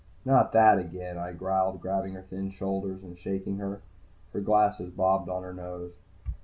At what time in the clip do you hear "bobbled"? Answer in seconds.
4.89-5.29